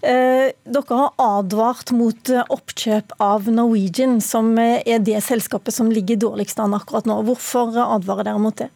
Eh, 0.06 0.52
dere 0.62 1.00
har 1.00 1.16
advart 1.18 1.90
mot 1.98 2.30
oppkjøp 2.44 3.18
av 3.18 3.50
Norwegian, 3.50 4.20
som 4.22 4.54
er 4.62 5.02
det 5.02 5.24
selskapet 5.26 5.74
som 5.74 5.90
ligger 5.90 6.22
dårligst 6.22 6.62
an 6.62 6.78
akkurat 6.78 7.10
nå. 7.10 7.24
Hvorfor 7.26 7.74
advarer 7.88 8.30
dere 8.30 8.46
mot 8.46 8.62
det? 8.62 8.70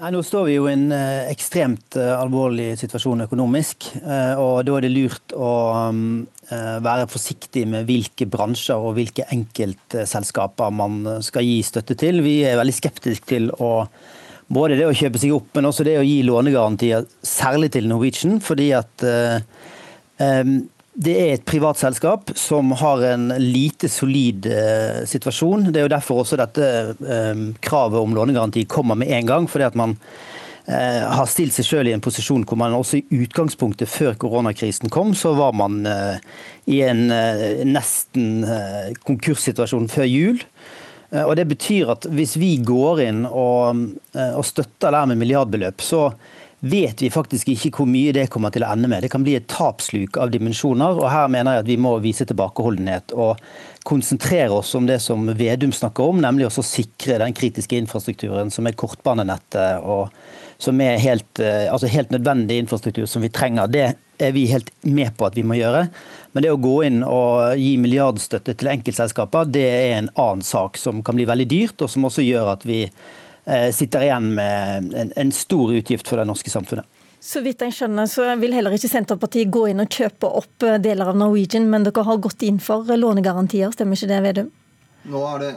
Nei, 0.00 0.14
Nå 0.14 0.22
står 0.24 0.46
vi 0.48 0.54
jo 0.54 0.64
i 0.64 0.72
en 0.72 0.86
eh, 0.96 1.26
ekstremt 1.28 1.98
eh, 2.00 2.14
alvorlig 2.16 2.70
situasjon 2.80 3.26
økonomisk. 3.26 3.90
Eh, 4.00 4.38
og 4.40 4.62
Da 4.64 4.78
er 4.78 4.86
det 4.86 4.92
lurt 4.94 5.34
å 5.36 5.50
være 6.50 7.04
forsiktig 7.06 7.62
med 7.70 7.84
hvilke 7.86 8.26
bransjer 8.26 8.80
og 8.80 8.96
hvilke 8.96 9.22
enkeltselskaper 9.30 10.72
man 10.74 11.04
skal 11.22 11.44
gi 11.46 11.60
støtte 11.62 11.94
til. 12.00 12.24
Vi 12.24 12.40
er 12.48 12.56
veldig 12.58 12.74
skeptiske 12.74 13.28
til 13.28 13.52
å 13.52 13.84
både 14.50 14.80
det 14.80 14.88
å 14.88 14.96
kjøpe 14.96 15.20
seg 15.20 15.36
opp, 15.36 15.52
men 15.54 15.68
også 15.68 15.86
det 15.86 15.94
å 16.00 16.02
gi 16.02 16.24
lånegarantier, 16.26 17.06
særlig 17.22 17.70
til 17.76 17.86
Norwegian. 17.86 18.40
fordi 18.42 18.72
at 18.74 19.04
det 20.92 21.12
er 21.14 21.36
et 21.36 21.44
privat 21.46 21.78
selskap 21.78 22.32
som 22.38 22.72
har 22.80 23.02
en 23.12 23.28
lite 23.38 23.88
solid 23.88 24.46
eh, 24.50 25.04
situasjon. 25.06 25.68
Det 25.70 25.78
er 25.78 25.86
jo 25.86 25.92
derfor 25.92 26.22
også 26.22 26.38
dette 26.40 26.66
eh, 26.90 27.44
kravet 27.62 28.00
om 28.00 28.16
lånegaranti 28.16 28.64
kommer 28.66 28.98
med 28.98 29.12
en 29.14 29.28
gang. 29.28 29.46
fordi 29.48 29.68
at 29.68 29.78
man 29.78 29.94
eh, 30.66 31.06
har 31.06 31.30
stilt 31.30 31.54
seg 31.54 31.68
selv 31.68 31.90
i 31.90 31.94
en 31.94 32.02
posisjon 32.02 32.42
hvor 32.42 32.58
man 32.58 32.74
også 32.74 32.98
i 32.98 33.22
utgangspunktet 33.22 33.88
før 33.88 34.18
koronakrisen 34.18 34.90
kom, 34.90 35.14
så 35.14 35.32
var 35.38 35.54
man 35.54 35.86
eh, 35.86 36.18
i 36.66 36.82
en 36.82 37.06
eh, 37.14 37.62
nesten 37.64 38.42
konkurssituasjon 39.06 39.88
før 39.88 40.10
jul. 40.10 40.44
Og 41.10 41.32
Det 41.34 41.46
betyr 41.50 41.88
at 41.90 42.04
hvis 42.06 42.36
vi 42.38 42.52
går 42.62 43.00
inn 43.02 43.24
og, 43.26 43.80
og 44.14 44.44
støtter 44.46 44.94
det 44.94 45.00
med 45.10 45.18
milliardbeløp, 45.18 45.82
så 45.82 46.04
vet 46.60 47.02
vi 47.02 47.10
faktisk 47.10 47.48
ikke 47.54 47.72
hvor 47.78 47.88
mye 47.88 48.12
det 48.12 48.26
kommer 48.32 48.52
til 48.52 48.64
å 48.66 48.70
ende 48.74 48.88
med. 48.90 49.04
Det 49.04 49.10
kan 49.12 49.24
bli 49.24 49.36
et 49.38 49.48
tapsluk 49.48 50.18
av 50.20 50.32
dimensjoner. 50.32 51.00
og 51.00 51.08
Her 51.08 51.30
mener 51.32 51.56
jeg 51.56 51.64
at 51.64 51.70
vi 51.70 51.78
må 51.80 51.94
vise 52.04 52.26
tilbakeholdenhet 52.28 53.14
og 53.16 53.40
konsentrere 53.88 54.52
oss 54.60 54.74
om 54.76 54.88
det 54.88 54.98
som 55.00 55.24
Vedum 55.38 55.72
snakker 55.72 56.12
om, 56.12 56.20
nemlig 56.20 56.50
å 56.50 56.64
sikre 56.64 57.18
den 57.22 57.36
kritiske 57.36 57.80
infrastrukturen 57.80 58.52
som 58.52 58.68
er 58.68 58.76
kortbanenettet 58.76 59.80
og 59.80 60.12
som 60.60 60.80
er 60.84 61.00
helt, 61.00 61.40
eh, 61.40 61.72
altså 61.72 61.88
helt 61.88 62.10
nødvendig 62.12 62.58
infrastruktur 62.60 63.06
som 63.08 63.22
vi 63.24 63.32
trenger. 63.32 63.66
Det 63.72 63.86
er 64.20 64.32
vi 64.36 64.44
helt 64.50 64.68
med 64.84 65.16
på 65.16 65.24
at 65.26 65.36
vi 65.38 65.44
må 65.46 65.56
gjøre. 65.56 65.86
Men 66.32 66.44
det 66.44 66.52
å 66.52 66.60
gå 66.60 66.74
inn 66.84 67.00
og 67.06 67.56
gi 67.56 67.72
milliardstøtte 67.80 68.52
til 68.52 68.68
enkeltselskaper, 68.74 69.48
det 69.48 69.64
er 69.64 69.96
en 69.96 70.12
annen 70.14 70.44
sak 70.44 70.76
som 70.76 71.00
kan 71.02 71.16
bli 71.16 71.24
veldig 71.24 71.48
dyrt, 71.48 71.80
og 71.80 71.88
som 71.88 72.04
også 72.04 72.26
gjør 72.26 72.52
at 72.52 72.68
vi 72.68 72.84
sitter 73.74 74.06
igjen 74.06 74.30
med 74.36 74.94
en, 74.94 75.12
en 75.16 75.32
stor 75.34 75.72
utgift 75.74 76.08
for 76.08 76.20
det 76.20 76.26
norske 76.28 76.52
samfunnet. 76.52 76.86
Så 77.20 77.42
vidt 77.44 77.60
jeg 77.60 77.74
skjønner, 77.76 78.08
så 78.08 78.24
vil 78.40 78.54
heller 78.56 78.72
ikke 78.72 78.88
Senterpartiet 78.88 79.50
gå 79.52 79.66
inn 79.68 79.82
og 79.82 79.92
kjøpe 79.92 80.28
opp 80.40 80.64
eh, 80.64 80.78
deler 80.80 81.12
av 81.12 81.18
Norwegian, 81.20 81.68
men 81.68 81.84
dere 81.84 82.06
har 82.06 82.22
gått 82.24 82.46
inn 82.48 82.60
for 82.64 82.88
lånegarantier, 82.96 83.74
stemmer 83.76 83.98
ikke 83.98 84.08
det, 84.08 84.20
Vedum? 84.24 84.48
Nå 85.10 85.26
er 85.34 85.44
det 85.44 85.52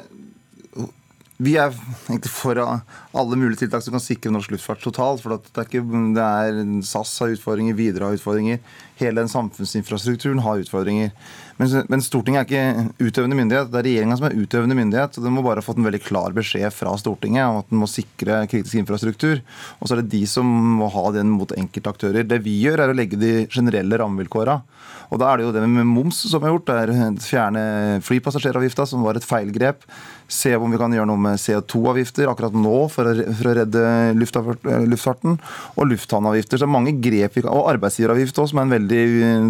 vi 1.44 1.56
er 1.60 1.74
egentlig 1.74 2.30
for 2.32 2.60
alle 2.62 3.38
mulige 3.40 3.64
tiltak 3.64 3.82
som 3.84 3.96
kan 3.96 4.04
sikre 4.04 4.32
norsk 4.32 4.54
luftfart 4.54 4.84
totalt. 4.84 5.24
for 5.24 5.34
det 5.34 5.50
er, 5.58 5.66
ikke, 5.66 6.04
det 6.16 6.24
er 6.24 6.60
SAS 6.86 7.18
har 7.20 7.34
utfordringer, 7.34 7.76
Widerøe 7.76 8.12
har 8.12 8.20
utfordringer. 8.20 8.62
Hele 9.00 9.24
den 9.24 9.32
samfunnsinfrastrukturen 9.32 10.44
har 10.46 10.62
utfordringer. 10.62 11.12
Men, 11.58 11.70
men, 11.90 12.02
Stortinget 12.02 12.42
er 12.42 12.48
ikke 12.48 13.10
utøvende 13.10 13.38
myndighet, 13.38 13.70
det 13.70 13.80
er 13.80 13.88
regjeringa 13.88 14.18
som 14.18 14.28
er 14.28 14.38
utøvende 14.38 14.78
myndighet. 14.78 15.18
og 15.18 15.26
Den 15.26 15.36
må 15.36 15.44
bare 15.46 15.62
ha 15.62 15.66
fått 15.66 15.80
en 15.82 15.88
veldig 15.88 16.02
klar 16.06 16.34
beskjed 16.36 16.74
fra 16.74 16.96
Stortinget 16.98 17.46
om 17.46 17.60
at 17.62 17.70
den 17.70 17.82
må 17.82 17.90
sikre 17.90 18.42
kritisk 18.50 18.80
infrastruktur. 18.82 19.44
Og 19.80 19.88
så 19.88 19.96
er 19.96 20.02
det 20.02 20.14
de 20.16 20.24
som 20.30 20.50
må 20.80 20.90
ha 20.94 21.06
den 21.16 21.30
mot 21.34 21.54
enkeltaktører. 21.56 22.26
Det 22.26 22.42
vi 22.46 22.58
gjør, 22.64 22.86
er 22.86 22.94
å 22.94 22.98
legge 22.98 23.20
de 23.22 23.34
generelle 23.54 24.02
rammevilkåra. 24.02 24.60
Og 25.14 25.20
da 25.22 25.30
er 25.30 25.40
det 25.40 25.46
jo 25.46 25.54
det 25.54 25.62
med 25.70 25.86
moms 25.86 26.24
som 26.26 26.42
er 26.42 26.54
gjort. 26.54 26.70
Det 26.70 26.78
er 26.82 27.22
fjerne 27.22 27.64
flypassasjeravgifta, 28.06 28.88
som 28.90 29.06
var 29.06 29.20
et 29.20 29.28
feilgrep. 29.28 29.86
Se 30.32 30.56
om 30.58 30.72
vi 30.74 30.80
kan 30.82 30.94
gjøre 30.96 31.06
noe 31.10 31.22
med 31.22 31.42
CO2-avgifter 31.42 32.32
akkurat 32.32 32.56
nå 32.58 32.88
for 32.90 33.12
å, 33.12 33.14
for 33.38 33.52
å 33.52 33.56
redde 33.60 33.84
luftfarten. 34.18 35.38
Og 35.78 35.90
lufthavnavgifter. 35.92 36.64
Så 36.64 36.70
mange 36.70 36.96
grep 36.98 37.38
vi 37.38 37.46
kan, 37.46 37.54
Og 37.54 37.70
arbeidsgiveravgift 37.76 38.42
òg, 38.42 38.50
som 38.50 38.62
er 38.62 38.68
en 38.68 38.74
veldig 38.74 38.83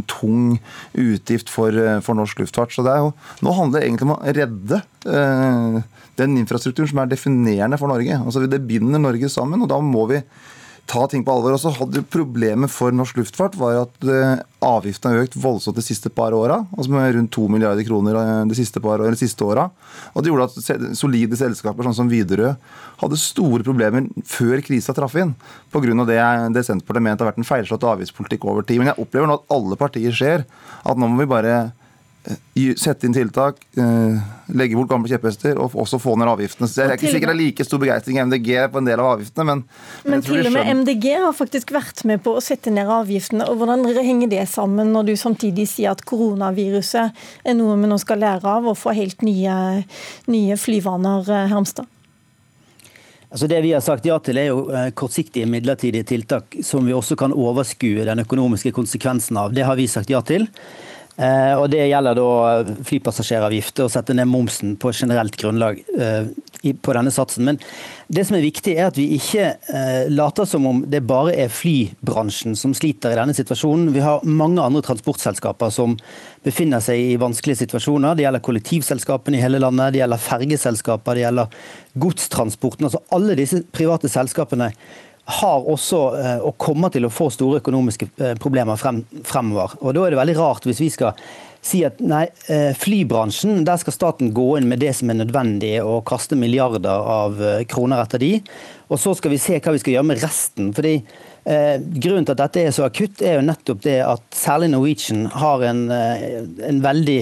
tung 0.09 0.59
utgift 0.93 1.49
for 1.53 1.73
Eh, 1.83 1.99
for 2.03 2.17
norsk 2.17 2.43
luftfart. 2.43 2.73
Så 2.73 2.85
det 2.85 2.93
er 2.93 3.03
jo, 3.03 3.11
Nå 3.43 3.53
handler 3.57 3.81
det 3.81 3.87
egentlig 3.87 4.07
om 4.07 4.15
å 4.15 4.33
redde 4.39 4.81
eh, 5.09 5.77
den 6.19 6.39
infrastrukturen 6.41 6.91
som 6.91 7.03
er 7.03 7.11
definerende 7.11 7.79
for 7.81 7.91
Norge. 7.91 8.19
Altså 8.19 8.45
Det 8.47 8.61
binder 8.67 9.01
Norge 9.01 9.29
sammen, 9.31 9.61
og 9.63 9.71
da 9.71 9.79
må 9.83 10.05
vi 10.11 10.21
ta 10.89 11.05
ting 11.07 11.23
på 11.25 11.33
alvor. 11.33 11.55
Og 11.55 11.61
så 11.61 11.71
hadde 11.73 12.03
Problemet 12.13 12.71
for 12.71 12.93
norsk 12.95 13.17
luftfart 13.21 13.55
var 13.59 13.79
at 13.85 14.07
eh, 14.09 14.41
avgiftene 14.63 15.15
har 15.15 15.25
økt 15.25 15.37
voldsomt 15.39 15.77
de 15.77 15.85
siste 15.85 16.11
par 16.13 16.35
åra. 16.35 16.59
Altså 16.75 16.91
med 16.93 17.15
rundt 17.15 17.33
2 17.35 17.47
milliarder 17.51 17.87
kroner 17.87 18.19
eh, 18.19 18.31
de 18.49 18.57
siste, 18.57 18.81
par, 18.83 19.01
de 19.03 19.19
siste 19.19 19.45
åra. 19.45 19.69
Og 20.13 20.23
det 20.23 20.31
gjorde 20.31 20.49
at 20.49 20.97
solide 20.99 21.39
selskaper 21.39 21.87
sånn 21.87 21.97
som 21.97 22.11
Widerøe 22.11 22.55
hadde 23.03 23.19
store 23.19 23.65
problemer 23.65 24.09
før 24.27 24.63
krisa 24.65 24.95
traff 24.95 25.15
inn. 25.19 25.35
Pga. 25.73 26.07
det, 26.09 26.19
det 26.55 26.65
Senterpartiet 26.67 27.07
mente 27.07 27.25
har 27.25 27.31
vært 27.31 27.41
en 27.41 27.51
feilslått 27.51 27.87
avgiftspolitikk 27.93 28.45
over 28.49 28.67
tid. 28.67 28.81
Men 28.81 28.93
jeg 28.93 29.05
opplever 29.05 29.29
nå 29.29 29.39
at 29.39 29.55
alle 29.55 29.79
partier 29.79 30.15
ser 30.15 30.45
at 30.83 30.99
nå 30.99 31.09
må 31.09 31.23
vi 31.23 31.31
bare 31.31 31.55
sette 32.79 33.07
inn 33.07 33.13
tiltak, 33.13 33.57
eh, 33.75 34.19
legge 34.55 34.77
bort 34.77 34.89
gamle 34.93 35.09
kjepphester 35.11 35.57
og 35.59 35.73
også 35.75 35.99
få 35.99 36.15
ned 36.17 36.29
avgiftene. 36.31 36.69
Så 36.69 36.83
Jeg 36.83 36.89
er 36.91 36.97
ikke 36.97 37.11
sikkert 37.11 37.31
det 37.33 37.35
er 37.35 37.41
like 37.41 37.65
stor 37.65 37.79
begeistring 37.79 38.17
i 38.17 38.23
MDG 38.23 38.71
på 38.71 38.77
en 38.77 38.85
del 38.85 38.99
av 38.99 39.17
avgiftene, 39.17 39.45
men 39.45 39.63
Men, 40.03 40.11
men 40.11 40.21
til 40.21 40.47
og 40.47 40.53
med 40.53 40.67
MDG 40.77 41.19
har 41.19 41.33
faktisk 41.33 41.71
vært 41.71 42.05
med 42.05 42.23
på 42.23 42.37
å 42.37 42.41
sette 42.41 42.71
ned 42.71 42.87
avgiftene. 42.87 43.47
og 43.49 43.57
Hvordan 43.57 43.83
henger 44.03 44.29
det 44.29 44.47
sammen, 44.47 44.93
når 44.93 45.05
du 45.07 45.13
samtidig 45.15 45.67
sier 45.67 45.91
at 45.91 46.05
koronaviruset 46.05 47.11
er 47.43 47.53
noe 47.53 47.75
vi 47.75 47.87
nå 47.87 47.99
skal 47.99 48.19
lære 48.19 48.45
av 48.45 48.67
og 48.67 48.77
få 48.77 48.93
helt 48.95 49.21
nye, 49.21 49.83
nye 50.27 50.55
flyvaner, 50.55 51.27
eh, 51.27 51.49
Hermstad? 51.49 51.87
Altså 53.33 53.47
Det 53.47 53.61
vi 53.63 53.73
har 53.73 53.81
sagt 53.81 54.05
ja 54.05 54.19
til, 54.19 54.37
er 54.37 54.45
jo 54.45 54.69
kortsiktige 54.93 55.47
midlertidige 55.49 56.03
tiltak 56.03 56.55
som 56.61 56.85
vi 56.85 56.93
også 56.93 57.15
kan 57.17 57.33
overskue 57.33 58.05
den 58.05 58.19
økonomiske 58.19 58.71
konsekvensen 58.71 59.35
av. 59.37 59.51
Det 59.51 59.65
har 59.65 59.75
vi 59.75 59.87
sagt 59.87 60.09
ja 60.09 60.21
til. 60.21 60.47
Eh, 61.15 61.53
og 61.59 61.69
Det 61.69 61.83
gjelder 61.85 62.17
da 62.17 62.29
flypassasjeravgift 62.89 63.83
og 63.83 63.91
sette 63.93 64.15
ned 64.17 64.25
momsen 64.29 64.73
på 64.81 64.89
generelt 64.97 65.35
grunnlag 65.37 65.83
eh, 65.93 66.31
på 66.73 66.95
denne 66.97 67.13
satsen. 67.13 67.45
Men 67.45 67.59
det 68.09 68.25
som 68.25 68.37
er 68.37 68.45
viktig 68.45 68.73
er 68.73 68.89
at 68.89 68.97
vi 68.97 69.05
ikke 69.19 69.45
eh, 69.53 70.09
later 70.09 70.49
som 70.49 70.65
om 70.69 70.81
det 70.89 71.03
bare 71.05 71.35
er 71.45 71.53
flybransjen 71.53 72.57
som 72.57 72.73
sliter 72.73 73.13
i 73.13 73.19
denne 73.19 73.37
situasjonen. 73.37 73.93
Vi 73.93 74.01
har 74.01 74.25
mange 74.25 74.63
andre 74.63 74.81
transportselskaper 74.85 75.73
som 75.75 75.95
befinner 76.43 76.81
seg 76.83 77.13
i 77.13 77.21
vanskelige 77.21 77.61
situasjoner. 77.61 78.17
Det 78.17 78.25
gjelder 78.25 78.45
kollektivselskapene 78.49 79.37
i 79.37 79.45
hele 79.45 79.61
landet, 79.61 79.93
det 79.93 80.01
gjelder 80.01 80.27
fergeselskaper, 80.27 81.19
det 81.19 81.27
gjelder 81.27 81.63
godstransporten. 81.93 82.89
altså 82.89 83.05
Alle 83.13 83.37
disse 83.37 83.61
private 83.69 84.09
selskapene 84.09 84.73
har 85.25 85.69
også 85.71 86.01
eh, 86.19 86.43
og 86.43 86.57
kommer 86.59 86.91
til 86.91 87.07
å 87.07 87.13
få 87.13 87.29
store 87.31 87.61
økonomiske 87.61 88.09
eh, 88.19 88.35
problemer 88.41 88.79
frem, 88.79 89.03
fremover. 89.27 89.77
Og 89.81 89.95
Da 89.95 90.03
er 90.03 90.13
det 90.13 90.19
veldig 90.19 90.39
rart 90.39 90.67
hvis 90.67 90.81
vi 90.83 90.89
skal 90.91 91.13
si 91.63 91.79
at 91.87 92.01
nei, 92.03 92.25
eh, 92.51 92.73
flybransjen, 92.75 93.61
der 93.63 93.79
skal 93.79 93.95
staten 93.95 94.33
gå 94.35 94.49
inn 94.59 94.67
med 94.67 94.83
det 94.83 94.91
som 94.97 95.13
er 95.13 95.21
nødvendig 95.21 95.77
og 95.79 96.03
kaste 96.09 96.35
milliarder 96.35 97.07
av 97.15 97.39
kroner 97.71 98.03
etter 98.03 98.19
de. 98.19 98.33
Og 98.91 98.99
så 98.99 99.15
skal 99.15 99.31
vi 99.31 99.39
se 99.39 99.61
hva 99.63 99.71
vi 99.71 99.79
skal 99.85 99.95
gjøre 99.95 100.09
med 100.11 100.25
resten. 100.25 100.73
fordi 100.75 100.97
eh, 100.99 101.79
Grunnen 101.79 102.27
til 102.27 102.35
at 102.35 102.43
dette 102.43 102.67
er 102.67 102.75
så 102.75 102.89
akutt, 102.89 103.23
er 103.23 103.39
jo 103.39 103.47
nettopp 103.47 103.87
det 103.87 104.01
at 104.03 104.27
særlig 104.35 104.73
Norwegian 104.75 105.29
har 105.39 105.63
en, 105.71 105.87
en 105.87 106.83
veldig 106.83 107.21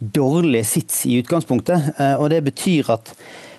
dårlig 0.00 0.64
sits 0.66 1.04
i 1.06 1.20
utgangspunktet. 1.20 1.92
Og 2.16 2.30
Det 2.32 2.40
betyr 2.48 2.96
at 2.96 3.12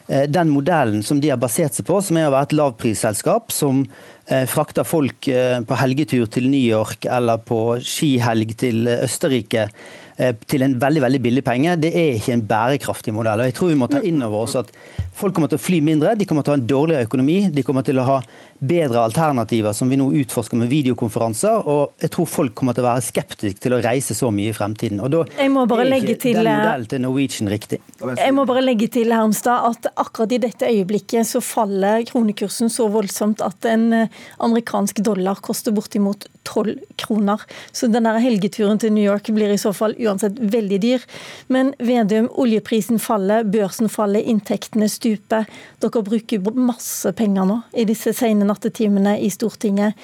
den 0.07 0.49
modellen 0.51 1.03
som 1.03 1.21
de 1.23 1.29
har 1.31 1.39
basert 1.39 1.77
seg 1.77 1.87
på, 1.87 2.01
som 2.03 2.17
er 2.19 2.27
å 2.27 2.33
være 2.33 2.49
et 2.49 2.55
lavprisselskap 2.59 3.53
som 3.55 3.85
eh, 4.27 4.43
frakter 4.51 4.83
folk 4.87 5.29
eh, 5.31 5.59
på 5.63 5.77
helgetur 5.79 6.27
til 6.27 6.49
New 6.51 6.63
York 6.63 7.07
eller 7.07 7.39
på 7.39 7.77
skihelg 7.79 8.55
til 8.59 8.89
Østerrike 8.99 9.69
til 10.13 10.61
en 10.61 10.75
veldig 10.77 11.01
veldig 11.01 11.19
billig 11.23 11.41
penge, 11.41 11.71
det 11.81 11.89
er 11.97 12.19
ikke 12.19 12.35
en 12.35 12.43
bærekraftig 12.45 13.09
modell. 13.17 13.41
Og 13.41 13.47
jeg 13.49 13.55
tror 13.57 13.71
vi 13.71 13.77
må 13.81 13.87
ta 13.89 13.97
inn 14.05 14.21
over 14.21 14.43
oss 14.43 14.53
at 14.59 14.69
Folk 15.13 15.35
kommer 15.37 15.49
til 15.51 15.59
å 15.59 15.61
fly 15.61 15.77
mindre, 15.85 16.15
de 16.17 16.25
kommer 16.25 16.41
til 16.41 16.53
å 16.53 16.55
ha 16.55 16.59
en 16.59 16.69
dårligere 16.69 17.05
økonomi, 17.05 17.37
de 17.53 17.63
kommer 17.65 17.85
til 17.85 17.99
å 18.01 18.05
ha 18.07 18.15
bedre 18.63 19.01
alternativer 19.03 19.73
som 19.75 19.89
vi 19.91 19.97
nå 19.99 20.07
utforsker 20.23 20.59
med 20.59 20.71
videokonferanser. 20.71 21.67
Og 21.69 22.03
jeg 22.03 22.13
tror 22.15 22.29
folk 22.29 22.55
kommer 22.57 22.75
til 22.75 22.85
å 22.85 22.89
være 22.91 23.05
skeptiske 23.05 23.63
til 23.63 23.75
å 23.75 23.81
reise 23.83 24.15
så 24.17 24.31
mye 24.33 24.53
i 24.53 24.55
fremtiden. 24.55 25.01
Og 25.03 25.11
da 25.13 25.23
jeg 25.37 25.51
må 25.53 25.65
bare 25.69 25.87
er 25.89 25.97
ikke 25.99 26.19
til, 26.27 26.39
den 26.39 26.49
modellen 26.49 26.89
til 26.91 27.03
Norwegian 27.03 27.51
riktig. 27.51 27.81
Jeg 28.03 28.35
må 28.35 28.45
bare 28.49 28.63
legge 28.63 28.89
til 28.93 29.13
Hermstad, 29.13 29.67
at 29.73 29.91
akkurat 29.99 30.35
i 30.35 30.41
dette 30.43 30.69
øyeblikket 30.69 31.27
så 31.27 31.43
faller 31.43 32.05
kronekursen 32.07 32.71
så 32.71 32.87
voldsomt 32.93 33.43
at 33.43 33.67
en 33.69 33.89
eh, 33.95 34.21
amerikansk 34.43 35.03
dollar 35.05 35.41
koster 35.43 35.75
bortimot 35.75 36.27
12 36.43 36.77
kroner. 36.99 37.41
Så 37.71 37.87
denne 37.91 38.13
helgeturen 38.23 38.79
til 38.79 38.93
New 38.95 39.03
York 39.03 39.29
blir 39.33 39.53
i 39.53 39.59
så 39.59 39.73
fall 39.75 39.95
uansett 39.99 40.39
veldig 40.39 40.79
dyr. 40.83 41.05
Men 41.53 41.71
Vedum, 41.83 42.29
oljeprisen 42.39 42.99
faller, 43.01 43.45
børsen 43.47 43.91
faller, 43.91 44.23
inntektene 44.23 44.89
stuper. 44.91 45.47
Dere 45.83 46.03
bruker 46.05 46.51
masse 46.53 47.13
penger 47.17 47.47
nå 47.49 47.59
i 47.79 47.87
disse 47.87 48.13
sene 48.15 48.47
nattetimene 48.53 49.17
i 49.19 49.31
Stortinget. 49.33 49.99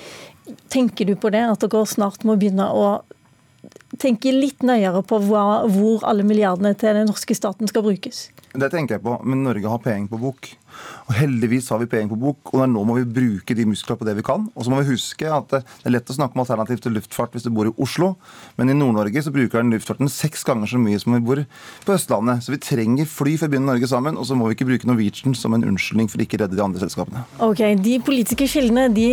Tenker 0.74 1.06
du 1.06 1.16
på 1.16 1.32
det, 1.34 1.46
at 1.46 1.64
dere 1.64 1.86
snart 1.88 2.26
må 2.28 2.36
begynne 2.40 2.68
å 2.74 2.90
tenke 4.00 4.34
litt 4.34 4.64
nøyere 4.66 5.02
på 5.06 5.20
hvor 5.26 6.06
alle 6.08 6.26
milliardene 6.26 6.76
til 6.78 6.98
den 6.98 7.10
norske 7.10 7.36
staten 7.38 7.70
skal 7.70 7.86
brukes? 7.86 8.28
Det 8.50 8.72
tenker 8.74 8.98
jeg 8.98 9.06
på, 9.06 9.14
men 9.30 9.44
Norge 9.46 9.70
har 9.70 9.82
penger 9.84 10.10
på 10.10 10.18
bok. 10.22 10.48
Og 11.10 11.14
Heldigvis 11.18 11.70
har 11.74 11.82
vi 11.82 11.88
penger 11.90 12.12
på 12.14 12.18
bok, 12.22 12.52
og 12.54 12.64
nå 12.70 12.82
må 12.86 12.96
vi 12.98 13.06
bruke 13.06 13.56
de 13.58 13.66
musklene 13.70 14.00
på 14.00 14.08
det 14.08 14.16
vi 14.18 14.26
kan. 14.26 14.48
Og 14.56 14.66
så 14.66 14.74
må 14.74 14.80
vi 14.82 14.94
huske 14.94 15.30
at 15.30 15.52
det 15.52 15.62
er 15.86 15.94
lett 15.94 16.10
å 16.10 16.16
snakke 16.18 16.38
om 16.38 16.44
alternativ 16.44 16.82
til 16.84 16.96
luftfart 16.98 17.36
hvis 17.36 17.46
du 17.46 17.52
bor 17.54 17.70
i 17.70 17.74
Oslo, 17.82 18.16
men 18.58 18.72
i 18.72 18.78
Nord-Norge 18.78 19.24
så 19.26 19.34
bruker 19.34 19.62
den 19.62 19.74
luftfarten 19.76 20.10
seks 20.10 20.46
ganger 20.48 20.70
så 20.70 20.82
mye 20.82 21.02
som 21.02 21.14
vi 21.14 21.22
bor 21.26 21.44
på 21.86 21.96
Østlandet. 21.96 22.46
Så 22.46 22.54
vi 22.56 22.62
trenger 22.64 23.10
fly 23.10 23.36
for 23.38 23.50
å 23.50 23.54
binde 23.54 23.70
Norge 23.70 23.90
sammen, 23.92 24.18
og 24.18 24.26
så 24.30 24.38
må 24.38 24.50
vi 24.50 24.58
ikke 24.58 24.70
bruke 24.72 24.90
Norwegian 24.90 25.38
som 25.38 25.54
en 25.58 25.66
unnskyldning 25.70 26.10
for 26.10 26.26
ikke 26.26 26.42
redde 26.42 26.58
de 26.58 26.66
andre 26.66 26.82
selskapene. 26.82 27.26
Ok, 27.46 27.64
De 27.80 27.98
politiske 28.06 28.50
skillene 28.50 28.90
de, 28.94 29.10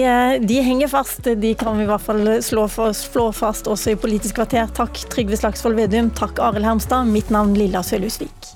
de 0.49 0.61
henger 0.65 0.93
fast. 0.93 1.29
De 1.29 1.55
kan 1.59 1.77
vi 1.77 1.85
i 1.85 1.91
hvert 1.91 2.05
fall 2.05 2.37
slå, 2.45 2.69
slå 2.97 3.31
fast 3.37 3.69
også 3.69 3.93
i 3.93 4.01
Politisk 4.07 4.39
kvarter. 4.39 4.69
Takk 4.77 5.01
Trygve 5.13 5.39
Slagsvold 5.41 5.77
Vedum, 5.81 6.13
takk 6.17 6.41
Arild 6.43 6.69
Hermstad. 6.69 7.11
Mitt 7.13 7.33
navn 7.35 7.57
Lilla 7.59 7.85
Sølhusvik. 7.85 8.56